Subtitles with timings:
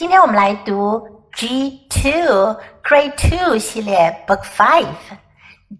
[0.00, 4.86] 今天我们来读 G Two Grade Two 系列 Book Five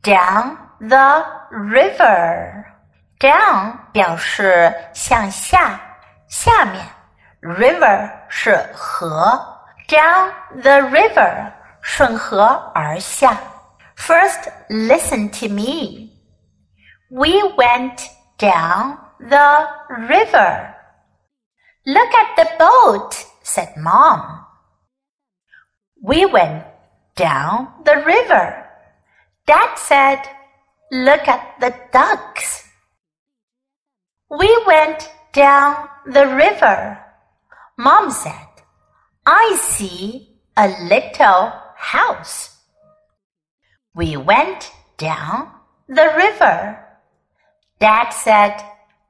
[0.02, 5.80] Down the River。Down 表示向下、
[6.28, 6.84] 下面，
[7.40, 9.54] River 是河。
[9.88, 12.44] Down the river 顺河
[12.74, 13.38] 而下。
[13.96, 16.10] First, listen to me.
[17.08, 18.00] We went
[18.36, 19.68] down the
[20.08, 20.74] river.
[21.84, 24.45] Look at the boat, said Mom.
[26.01, 26.65] We went
[27.15, 28.67] down the river.
[29.45, 30.21] Dad said,
[30.91, 32.67] Look at the ducks.
[34.29, 36.99] We went down the river.
[37.77, 38.47] Mom said,
[39.25, 42.57] I see a little house.
[43.93, 45.51] We went down
[45.87, 46.85] the river.
[47.79, 48.63] Dad said,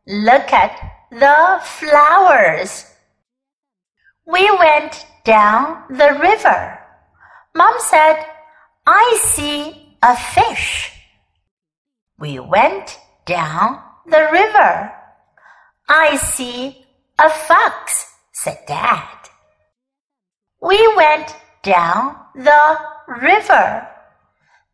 [0.08, 0.80] Look at
[1.12, 2.91] the flowers.
[4.32, 6.80] We went down the river.
[7.54, 8.26] Mom said,
[8.88, 10.94] I see a fish.
[12.18, 14.94] We went down the river.
[15.90, 16.86] I see
[17.20, 19.30] a fox, said Dad.
[20.62, 23.88] We went down the river.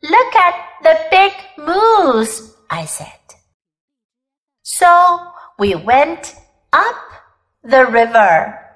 [0.03, 3.07] Look at the big moose, I said.
[4.61, 6.35] So we went
[6.71, 6.95] up
[7.63, 8.66] the river.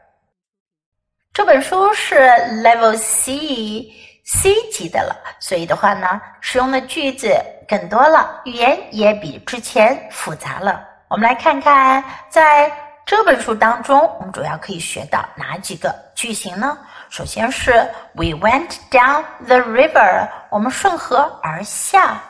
[1.34, 2.16] 这本书是
[2.62, 3.90] Level C
[4.26, 7.34] C 级的了，所以的话呢，使用的句子
[7.70, 10.86] 更多了，语言也比之前复杂了。
[11.08, 12.70] 我们来看看，在
[13.06, 16.78] 这本书当中，我们主要可以学到哪几个句型呢？
[17.10, 17.72] 首先是
[18.14, 22.22] We went down the river，我们顺河而下。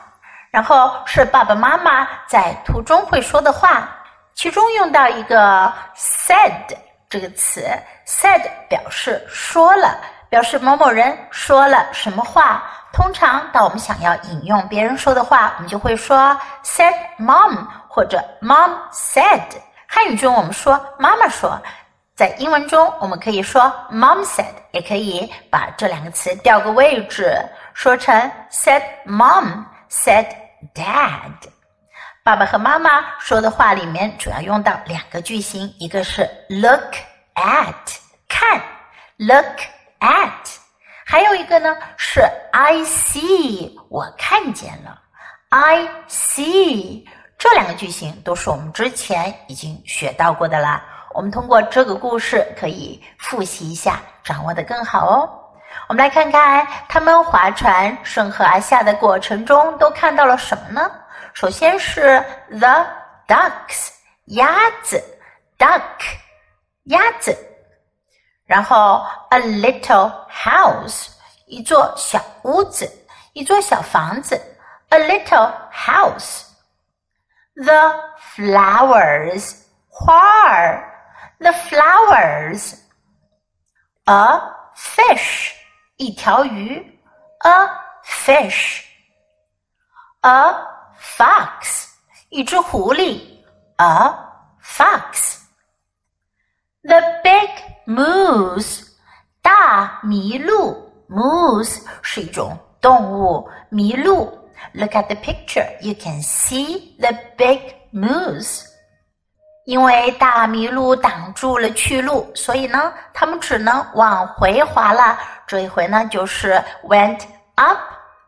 [0.52, 3.88] 然后是爸爸妈妈在途中会说的话，
[4.34, 6.52] 其中用到一个 said
[7.12, 7.62] 这个词
[8.06, 12.62] ，said 表示说了，表示某某人说了什么话。
[12.90, 19.42] 通常当我们想要引用别人说的话，我们就会说 said mom 或者 mom said。
[19.86, 21.60] 汉语中我们说妈妈说，
[22.16, 27.36] 在英文中我们可以说 mom said，也可以把这两个词调个位置，
[27.74, 28.14] 说成
[28.50, 30.24] said mom said。
[30.76, 31.50] Dad，
[32.24, 36.94] 爸爸和妈妈说的话里面主要用到两个句型，一个是 look
[37.34, 37.74] at
[38.28, 38.62] 看
[39.16, 39.58] ，look
[39.98, 40.30] at，
[41.04, 42.20] 还有一个呢是
[42.52, 44.96] I see 我看见了
[45.48, 47.04] ，I see
[47.36, 50.84] 这两个句型都是我们之前已经学到过的啦。
[51.14, 55.28] 我们通过这个故事可以复习一下，掌握的更好哦。
[55.88, 60.88] 我们来看看他们划船顺河而下的过程中都看到了什么呢？
[61.33, 62.87] 首先是 the
[63.27, 63.91] ducks
[64.25, 65.03] 鸭子，
[65.57, 65.81] duck
[66.85, 67.37] 鸭子，
[68.45, 71.09] 然后 a little house
[71.45, 72.91] 一座小屋子，
[73.33, 74.35] 一座小房子，
[74.89, 76.43] a little house，the
[78.35, 79.55] flowers
[79.89, 80.83] 花儿，
[81.39, 82.81] the flowers，a
[84.75, 85.53] fish。
[85.99, 86.99] 一条鱼，
[87.39, 87.69] a
[88.05, 88.85] fish；a
[91.02, 91.86] fox，
[92.30, 93.20] 一只狐狸
[93.76, 94.14] ，a
[94.62, 95.42] fox；the
[97.22, 97.50] big
[97.86, 98.86] moose，
[99.42, 104.38] 大麋鹿，moose 是一种动物，麋鹿。
[104.74, 108.62] Look at the picture, you can see the big moose.
[109.64, 115.18] 因为大麋鹿挡住了去路，所以呢，他们只能往回滑了。
[115.46, 117.20] 这一回呢，就是 went
[117.56, 117.78] up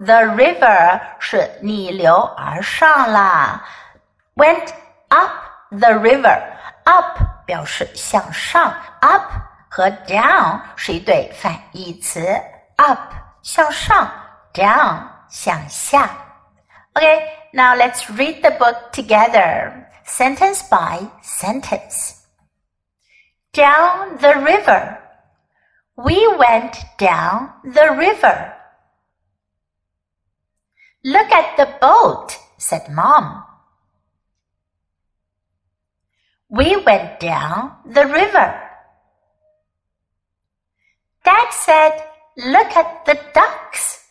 [0.04, 3.64] the river，是逆流而上啦。
[4.36, 4.70] went
[5.10, 5.32] up
[5.72, 9.32] the river，up 表示向上，up
[9.70, 12.26] 和 down 是一对反义词，
[12.78, 14.10] up 向上，
[14.54, 16.10] down 向下。
[16.94, 19.72] Okay，now let's read the book together
[20.06, 22.16] sentence by sentence.
[23.54, 24.98] Down the river.
[25.96, 28.54] We went down the river.
[31.05, 33.45] Look at the boat, said Mom.
[36.49, 38.61] We went down the river.
[41.25, 42.05] Dad said,
[42.37, 44.07] Look at the ducks.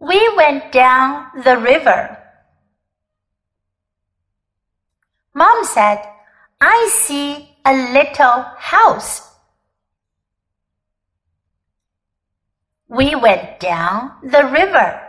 [0.00, 2.18] We went down the river.
[5.32, 6.02] Mom said,
[6.60, 9.35] I see a little house.
[12.96, 15.02] We went down the river.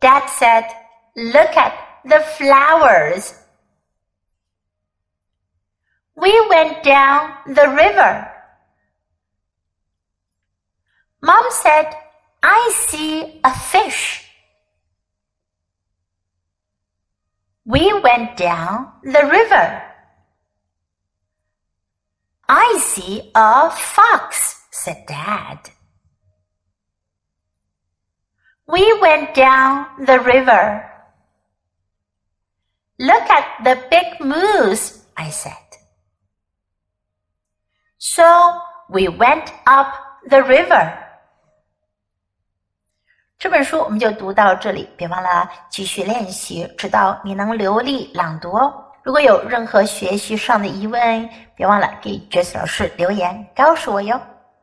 [0.00, 0.64] Dad said,
[1.14, 1.72] Look at
[2.04, 3.32] the flowers.
[6.16, 8.28] We went down the river.
[11.22, 11.94] Mom said,
[12.42, 14.24] I see a fish.
[17.64, 19.82] We went down the river.
[22.48, 24.55] I see a fox,
[24.86, 25.58] said Dad.
[28.68, 30.84] We went down the river.
[32.98, 35.52] Look at the big moose, I said.
[37.98, 38.22] So
[38.88, 39.92] we went up
[40.28, 41.02] the river.
[43.38, 48.84] 这本书我们就读到这里，别忘了继续练习，直到你能流利朗读哦。
[49.02, 54.20] 如果有任何学习上的疑问，别忘了给 Jessie 老师留言告诉我哟。